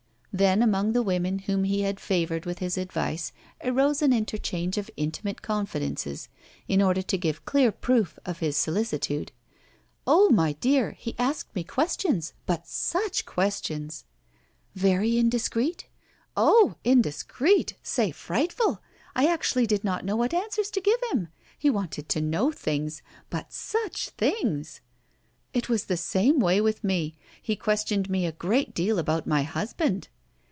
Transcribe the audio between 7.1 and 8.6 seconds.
give clear proof of his